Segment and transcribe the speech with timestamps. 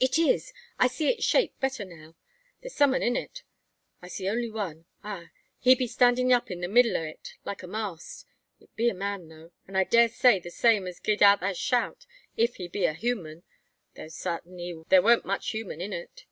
[0.00, 0.54] "It is!
[0.78, 2.14] I see its shape better now.
[2.62, 3.42] There's some un in it.
[4.00, 5.26] I see only one; ah,
[5.58, 8.26] he be standin' up in the middle o' it, like a mast.
[8.60, 12.06] It be a man though; an' I dare say the same as gi'ed that shout,
[12.34, 13.42] if he be a human;
[13.94, 16.24] though, sartin, there warn't much human in it."